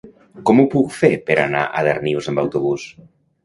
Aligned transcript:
Com 0.49 0.61
ho 0.61 0.65
puc 0.75 0.89
fer 1.01 1.11
per 1.29 1.37
anar 1.43 1.63
a 1.83 1.87
Darnius 1.91 2.33
amb 2.33 2.45
autobús? 2.49 2.91